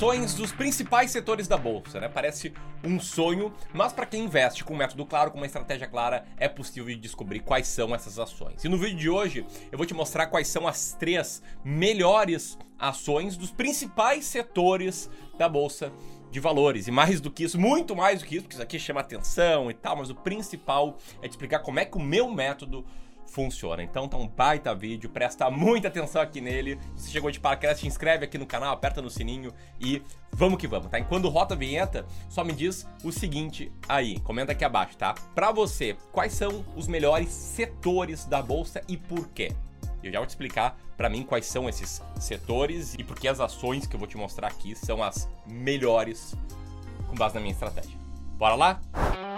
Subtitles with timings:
[0.00, 2.08] ações dos principais setores da bolsa, né?
[2.08, 6.24] Parece um sonho, mas para quem investe com um método claro, com uma estratégia clara,
[6.38, 8.64] é possível descobrir quais são essas ações.
[8.64, 13.36] E no vídeo de hoje eu vou te mostrar quais são as três melhores ações
[13.36, 15.92] dos principais setores da bolsa
[16.30, 16.88] de valores.
[16.88, 19.70] E mais do que isso, muito mais do que isso, porque isso aqui chama atenção
[19.70, 22.86] e tal, mas o principal é te explicar como é que o meu método
[23.30, 23.82] funciona.
[23.82, 26.78] Então tá um baita vídeo, presta muita atenção aqui nele.
[26.96, 30.66] Se chegou de paraquedas, se inscreve aqui no canal, aperta no sininho e vamos que
[30.66, 30.98] vamos, tá?
[30.98, 35.14] E quando rota a vinheta, só me diz o seguinte aí, comenta aqui abaixo, tá?
[35.34, 39.52] Pra você, quais são os melhores setores da bolsa e por quê?
[40.02, 43.38] Eu já vou te explicar para mim quais são esses setores e por que as
[43.38, 46.34] ações que eu vou te mostrar aqui são as melhores
[47.06, 47.98] com base na minha estratégia.
[48.38, 48.80] Bora lá?
[48.92, 49.29] Bom,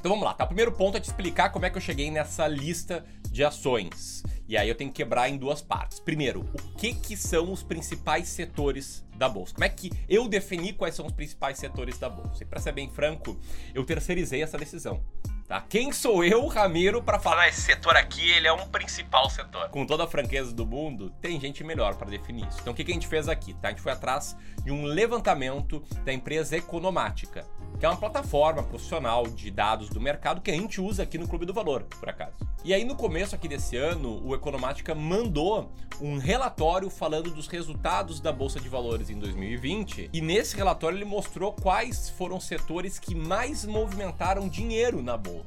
[0.00, 0.44] então vamos lá, tá?
[0.44, 4.22] O primeiro ponto é te explicar como é que eu cheguei nessa lista de ações.
[4.48, 6.00] E aí eu tenho que quebrar em duas partes.
[6.00, 9.54] Primeiro, o que que são os principais setores da bolsa?
[9.54, 12.42] Como é que eu defini quais são os principais setores da bolsa?
[12.42, 13.38] E para ser bem franco,
[13.74, 15.00] eu terceirizei essa decisão.
[15.50, 15.60] Tá?
[15.68, 19.68] Quem sou eu, Ramiro, para falar esse setor aqui, ele é um principal setor?
[19.70, 22.58] Com toda a franqueza do mundo, tem gente melhor para definir isso.
[22.60, 23.52] Então o que, que a gente fez aqui?
[23.54, 23.66] Tá?
[23.66, 27.44] A gente foi atrás de um levantamento da empresa Economática
[27.80, 31.26] que é uma plataforma profissional de dados do mercado que a gente usa aqui no
[31.26, 32.36] Clube do Valor, por acaso.
[32.62, 38.20] E aí no começo aqui desse ano, o Economática mandou um relatório falando dos resultados
[38.20, 42.98] da bolsa de valores em 2020, e nesse relatório ele mostrou quais foram os setores
[42.98, 45.39] que mais movimentaram dinheiro na bolsa.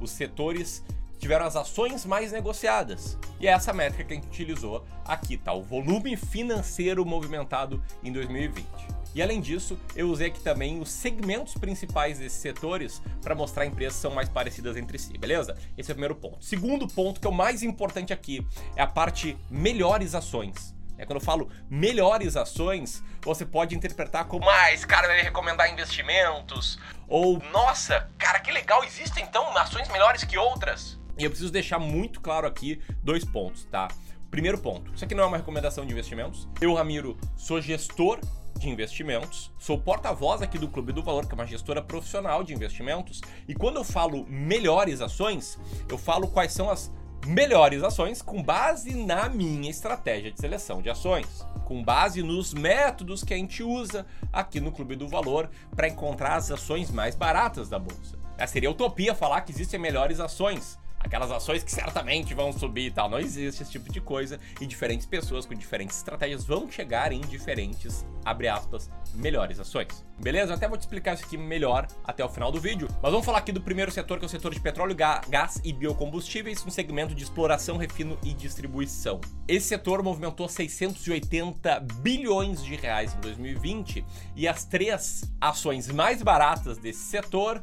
[0.00, 0.82] Os setores
[1.18, 3.18] tiveram as ações mais negociadas.
[3.40, 5.52] E é essa métrica que a gente utilizou aqui, tá?
[5.52, 8.66] O volume financeiro movimentado em 2020.
[9.14, 13.96] E além disso, eu usei aqui também os segmentos principais desses setores para mostrar empresas
[13.96, 15.56] que são mais parecidas entre si, beleza?
[15.76, 16.44] Esse é o primeiro ponto.
[16.44, 18.46] Segundo ponto, que é o mais importante aqui,
[18.76, 20.77] é a parte melhores ações.
[20.98, 25.72] É quando eu falo melhores ações, você pode interpretar como ah, esse cara vai recomendar
[25.72, 30.98] investimentos ou nossa, cara, que legal, existem então ações melhores que outras.
[31.16, 33.88] E eu preciso deixar muito claro aqui dois pontos, tá?
[34.30, 36.46] Primeiro ponto, isso aqui não é uma recomendação de investimentos.
[36.60, 38.20] Eu, Ramiro, sou gestor
[38.58, 42.52] de investimentos, sou porta-voz aqui do Clube do Valor, que é uma gestora profissional de
[42.52, 45.58] investimentos, e quando eu falo melhores ações,
[45.88, 46.92] eu falo quais são as
[47.26, 53.22] melhores ações com base na minha estratégia de seleção de ações, com base nos métodos
[53.22, 57.68] que a gente usa aqui no Clube do Valor para encontrar as ações mais baratas
[57.68, 58.18] da bolsa.
[58.46, 63.08] Seria utopia falar que existem melhores ações aquelas ações que certamente vão subir e tal.
[63.08, 67.20] Não existe esse tipo de coisa e diferentes pessoas com diferentes estratégias vão chegar em
[67.20, 70.04] diferentes, abre aspas, melhores ações.
[70.20, 70.52] Beleza?
[70.52, 72.88] Eu até vou te explicar isso aqui melhor até o final do vídeo.
[73.02, 75.72] Mas vamos falar aqui do primeiro setor, que é o setor de petróleo, gás e
[75.72, 79.20] biocombustíveis, um segmento de exploração, refino e distribuição.
[79.46, 84.04] Esse setor movimentou 680 bilhões de reais em 2020
[84.34, 87.62] e as três ações mais baratas desse setor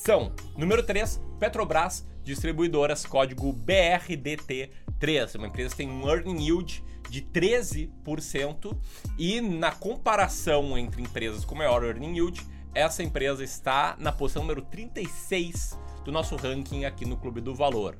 [0.00, 7.22] são: número 3, Petrobras distribuidoras, código BRDT3, uma empresa que tem um earning yield de
[7.22, 8.76] 13%
[9.18, 12.40] e na comparação entre empresas com maior earning yield,
[12.74, 17.98] essa empresa está na posição número 36 do nosso ranking aqui no Clube do Valor.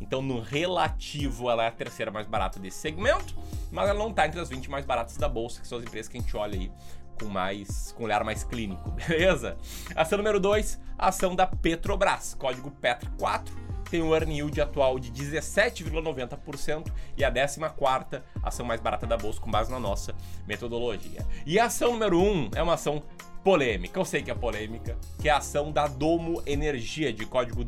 [0.00, 3.34] Então, no relativo, ela é a terceira mais barata desse segmento,
[3.70, 6.08] mas ela não está entre as 20 mais baratas da bolsa, que são as empresas
[6.08, 6.70] que a gente olha aí
[7.18, 9.56] com mais com um olhar mais clínico, beleza?
[9.94, 13.50] Ação número 2, ação da Petrobras, código PETR4,
[13.90, 19.40] tem um earning yield atual de 17,90% e a 14 ação mais barata da bolsa
[19.40, 20.14] com base na nossa
[20.46, 21.26] metodologia.
[21.46, 23.02] E a ação número 1 um é uma ação
[23.42, 27.64] polêmica, eu sei que é polêmica, que é a ação da Domo Energia, de código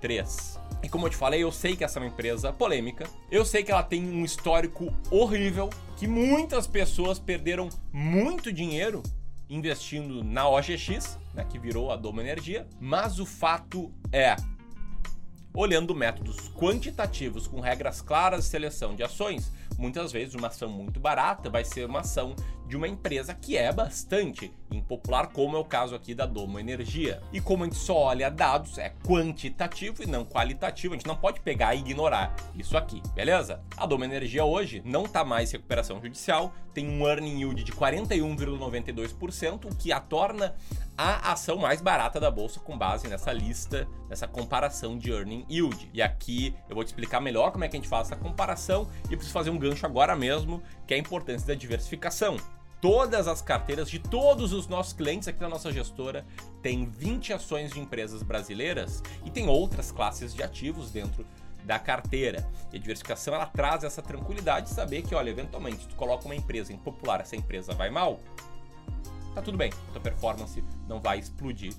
[0.00, 0.58] DMMO3.
[0.82, 3.04] E como eu te falei, eu sei que essa é uma empresa polêmica.
[3.30, 9.02] Eu sei que ela tem um histórico horrível, que muitas pessoas perderam muito dinheiro
[9.48, 12.66] investindo na OGX, né, que virou a Doma Energia.
[12.80, 14.36] Mas o fato é,
[15.52, 21.00] olhando métodos quantitativos com regras claras de seleção de ações, muitas vezes uma ação muito
[21.00, 22.36] barata vai ser uma ação
[22.68, 27.20] de uma empresa que é bastante impopular, como é o caso aqui da Domo Energia.
[27.32, 31.16] E como a gente só olha dados, é quantitativo e não qualitativo, a gente não
[31.16, 33.60] pode pegar e ignorar isso aqui, beleza?
[33.76, 37.72] A Domo Energia hoje não está mais em recuperação judicial, tem um earning yield de
[37.72, 40.54] 41,92%, o que a torna
[41.02, 45.88] a ação mais barata da bolsa com base nessa lista, nessa comparação de earning yield.
[45.94, 48.86] E aqui eu vou te explicar melhor como é que a gente faz essa comparação
[49.06, 52.36] e preciso fazer um gancho agora mesmo, que é a importância da diversificação.
[52.82, 56.24] todas as carteiras de todos os nossos clientes aqui na nossa gestora
[56.62, 61.26] tem 20 ações de empresas brasileiras e tem outras classes de ativos dentro
[61.64, 62.46] da carteira.
[62.72, 66.34] E a diversificação ela traz essa tranquilidade de saber que, olha, eventualmente, tu coloca uma
[66.34, 68.20] empresa impopular, essa empresa vai mal,
[69.34, 71.72] tá tudo bem, tua performance não vai explodir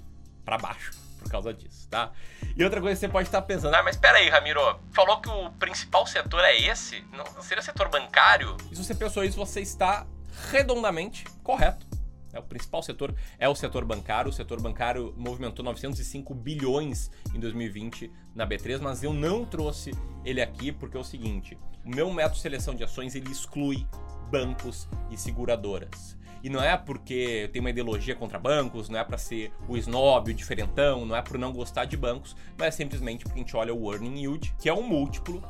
[0.43, 2.11] para baixo por causa disso, tá?
[2.57, 4.59] E outra coisa que você pode estar pensando, ah, mas espera aí, Ramiro,
[4.91, 7.05] falou que o principal setor é esse?
[7.11, 8.57] Não seria o setor bancário?
[8.71, 10.05] E se você pensou isso, você está
[10.51, 11.85] redondamente correto.
[12.33, 14.29] É, o principal setor é o setor bancário.
[14.29, 19.91] O setor bancário movimentou 905 bilhões em 2020 na B3, mas eu não trouxe
[20.23, 23.85] ele aqui porque é o seguinte: o meu método de seleção de ações ele exclui
[24.31, 26.17] bancos e seguradoras.
[26.43, 30.31] E não é porque tem uma ideologia contra bancos, não é para ser o snob,
[30.31, 33.55] o diferentão, não é por não gostar de bancos, mas é simplesmente porque a gente
[33.55, 35.41] olha o earning yield, que é um múltiplo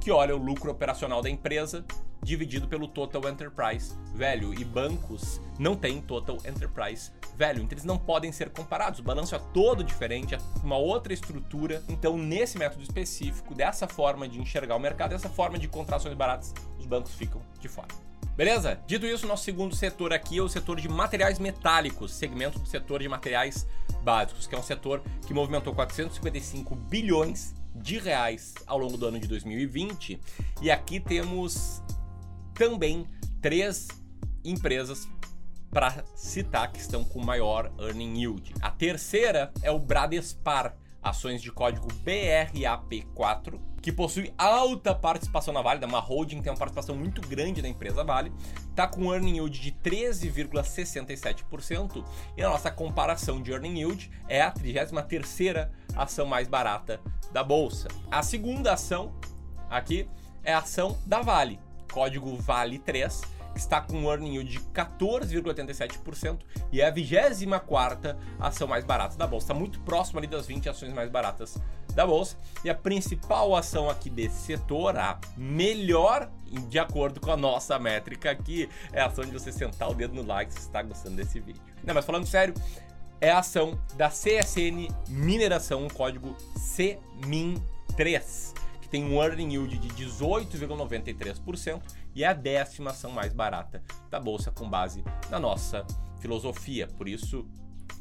[0.00, 1.84] que olha o lucro operacional da empresa
[2.22, 7.96] dividido pelo total enterprise value e bancos não têm total enterprise value, então eles não
[7.96, 9.00] podem ser comparados.
[9.00, 11.82] O balanço é todo diferente, é uma outra estrutura.
[11.88, 16.52] Então, nesse método específico, dessa forma de enxergar o mercado, dessa forma de contrações baratas,
[16.78, 17.88] os bancos ficam de fora.
[18.38, 18.78] Beleza?
[18.86, 23.02] Dito isso, nosso segundo setor aqui é o setor de materiais metálicos, segmento do setor
[23.02, 23.66] de materiais
[24.04, 29.18] básicos, que é um setor que movimentou 455 bilhões de reais ao longo do ano
[29.18, 30.20] de 2020.
[30.62, 31.82] E aqui temos
[32.54, 33.08] também
[33.42, 33.88] três
[34.44, 35.08] empresas
[35.68, 38.54] para citar que estão com maior earning yield.
[38.60, 45.80] A terceira é o Bradespar ações de código BRAP4, que possui alta participação na Vale,
[45.80, 48.32] da uma holding tem uma participação muito grande na empresa Vale,
[48.70, 52.04] está com earning yield de 13,67%
[52.36, 57.00] e a nossa comparação de earning yield é a 33ª ação mais barata
[57.32, 57.88] da bolsa.
[58.10, 59.14] A segunda ação
[59.70, 60.06] aqui
[60.42, 61.58] é a ação da Vale,
[61.90, 66.38] código Vale 3 está com um earning yield de 14,87%
[66.72, 69.44] e é a 24 ação mais barata da bolsa.
[69.44, 71.58] Está muito próximo ali das 20 ações mais baratas
[71.94, 72.36] da bolsa.
[72.64, 76.30] E a principal ação aqui desse setor, a melhor,
[76.68, 80.14] de acordo com a nossa métrica aqui, é a ação de você sentar o dedo
[80.14, 81.60] no like se está gostando desse vídeo.
[81.82, 82.54] Não, mas falando sério,
[83.20, 88.54] é a ação da CSN Mineração, o código CMIN3
[88.88, 91.80] que tem um earning yield de 18,93%
[92.14, 95.86] e é a décima ação mais barata da bolsa com base na nossa
[96.20, 96.88] filosofia.
[96.88, 97.46] Por isso,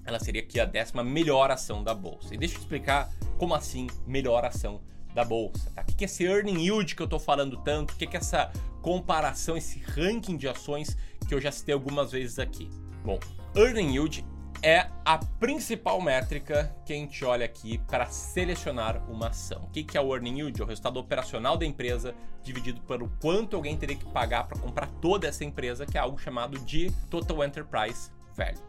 [0.05, 2.33] ela seria aqui a décima melhor ação da bolsa.
[2.33, 4.81] E deixa eu explicar como assim melhor ação
[5.13, 5.69] da bolsa.
[5.71, 5.81] Tá?
[5.81, 7.93] O que é esse earning yield que eu estou falando tanto?
[7.93, 8.51] O que é essa
[8.81, 10.97] comparação, esse ranking de ações
[11.27, 12.69] que eu já citei algumas vezes aqui?
[13.03, 13.19] Bom,
[13.55, 14.25] earning yield
[14.67, 19.61] é a principal métrica que a gente olha aqui para selecionar uma ação.
[19.63, 20.59] O que é o earning yield?
[20.59, 24.87] É o resultado operacional da empresa dividido pelo quanto alguém teria que pagar para comprar
[24.99, 28.61] toda essa empresa, que é algo chamado de Total Enterprise Value.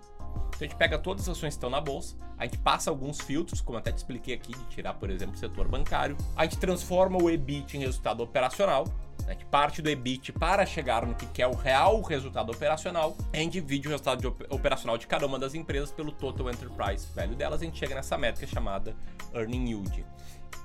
[0.50, 3.20] Então a gente pega todas as ações que estão na bolsa, a gente passa alguns
[3.20, 6.58] filtros, como até te expliquei aqui, de tirar, por exemplo, o setor bancário, a gente
[6.58, 8.84] transforma o EBIT em resultado operacional,
[9.28, 13.36] a gente parte do EBIT para chegar no que é o real resultado operacional, a
[13.36, 17.34] gente divide o resultado de operacional de cada uma das empresas pelo Total Enterprise Value
[17.34, 18.96] delas, a gente chega nessa métrica chamada
[19.34, 20.04] Earning Yield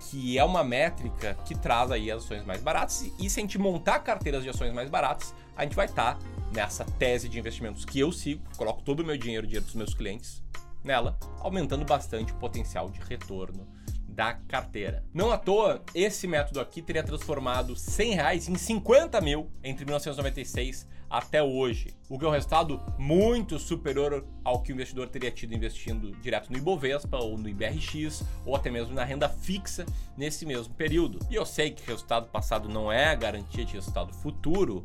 [0.09, 3.11] que é uma métrica que traz aí as ações mais baratas.
[3.19, 6.19] E se a gente montar carteiras de ações mais baratas, a gente vai estar tá
[6.53, 9.73] nessa tese de investimentos que eu sigo, coloco todo o meu dinheiro, o dinheiro dos
[9.73, 10.43] meus clientes
[10.83, 13.65] nela, aumentando bastante o potencial de retorno
[14.13, 15.03] da carteira.
[15.13, 20.87] Não à toa, esse método aqui teria transformado 100 reais em 50 mil entre 1996
[21.09, 25.53] até hoje, o que é um resultado muito superior ao que o investidor teria tido
[25.53, 29.85] investindo direto no Ibovespa ou no IBRX ou até mesmo na renda fixa
[30.17, 31.19] nesse mesmo período.
[31.29, 34.83] E eu sei que resultado passado não é garantia de resultado futuro,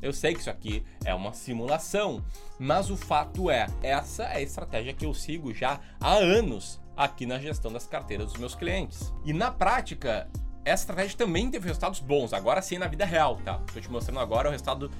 [0.00, 2.24] eu sei que isso aqui é uma simulação,
[2.58, 7.24] mas o fato é, essa é a estratégia que eu sigo já há anos aqui
[7.24, 9.10] na gestão das carteiras dos meus clientes.
[9.24, 10.28] E na prática,
[10.62, 13.58] essa estratégia também teve resultados bons, agora sim na vida real, tá?
[13.66, 14.90] Estou te mostrando agora o resultado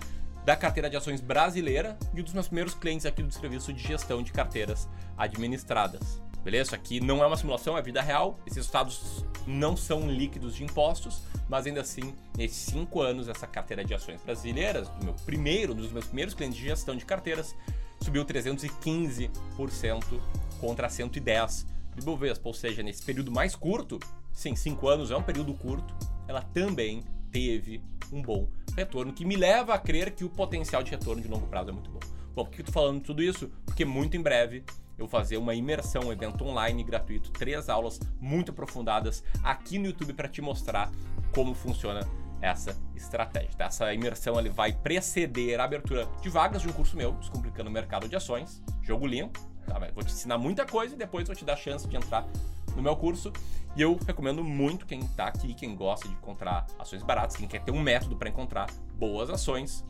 [0.43, 3.83] da carteira de ações brasileira e um dos meus primeiros clientes aqui do serviço de
[3.83, 4.89] gestão de carteiras
[5.19, 6.23] administradas.
[6.43, 6.69] Beleza?
[6.69, 8.39] Isso aqui não é uma simulação, é vida real.
[8.47, 13.85] Esses resultados não são líquidos de impostos, mas ainda assim, nesses cinco anos, essa carteira
[13.85, 17.55] de ações brasileiras, do meu primeiro, dos meus primeiros clientes de gestão de carteiras,
[18.01, 20.19] subiu 315%
[20.59, 22.49] contra 110% de Bovespa.
[22.49, 23.99] Ou seja, nesse período mais curto,
[24.33, 25.95] sim, cinco anos é um período curto,
[26.27, 27.83] ela também teve
[28.13, 31.47] um bom retorno, que me leva a crer que o potencial de retorno de longo
[31.47, 32.01] prazo é muito bom.
[32.35, 33.51] Bom, por que eu tô falando tudo isso?
[33.65, 34.65] Porque muito em breve
[34.97, 39.87] eu vou fazer uma imersão, um evento online gratuito, três aulas muito aprofundadas aqui no
[39.87, 40.91] YouTube para te mostrar
[41.33, 42.07] como funciona
[42.41, 43.51] essa estratégia.
[43.57, 43.65] Tá?
[43.65, 47.73] Essa imersão ele vai preceder a abertura de vagas de um curso meu, Descomplicando o
[47.73, 49.50] Mercado de Ações, jogo limpo.
[49.71, 49.79] Tá?
[49.95, 52.27] Vou te ensinar muita coisa e depois vou te dar a chance de entrar
[52.75, 53.33] no meu curso.
[53.77, 57.63] E eu recomendo muito quem está aqui, quem gosta de encontrar ações baratas, quem quer
[57.63, 59.85] ter um método para encontrar boas ações,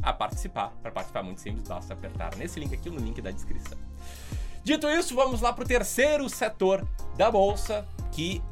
[0.00, 0.70] a participar.
[0.82, 3.76] Para participar muito simples, basta apertar nesse link aqui no link da descrição.
[4.62, 6.86] Dito isso, vamos lá para o terceiro setor
[7.16, 8.42] da bolsa, que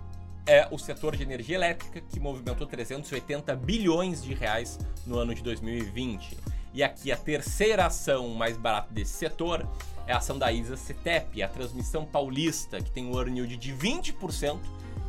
[0.47, 5.43] é o setor de energia elétrica, que movimentou 380 bilhões de reais no ano de
[5.43, 6.37] 2020.
[6.75, 9.67] E aqui a terceira ação mais barata desse setor
[10.07, 13.73] é a ação da ISA CETEP, a transmissão paulista, que tem um earn yield de
[13.73, 14.59] 20%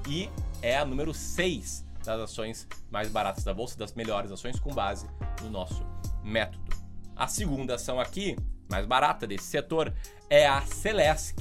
[0.08, 0.30] e
[0.62, 5.08] é a número 6 das ações mais baratas da bolsa, das melhores ações com base
[5.42, 5.86] no nosso
[6.24, 6.76] método.
[7.16, 8.36] A segunda ação aqui,
[8.70, 9.94] mais barata desse setor,
[10.30, 11.36] é a Celesc,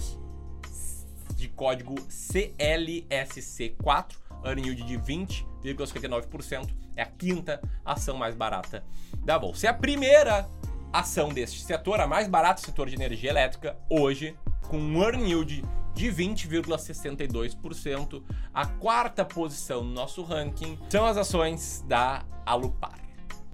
[1.35, 8.85] de código CLSC4, earn yield de 20,59%, é a quinta ação mais barata
[9.25, 9.67] da bolsa.
[9.67, 10.49] É a primeira
[10.93, 14.37] ação deste setor, a mais barata setor de energia elétrica, hoje,
[14.69, 18.23] com um earn yield de 20,62%.
[18.53, 23.01] A quarta posição no nosso ranking são as ações da Alupar.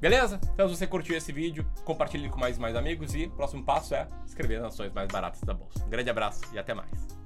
[0.00, 0.40] Beleza?
[0.54, 3.64] Então, se você curtiu esse vídeo, compartilhe com mais e mais amigos e o próximo
[3.64, 5.85] passo é inscrever nas ações mais baratas da bolsa.
[5.85, 7.17] Um grande abraço e até mais.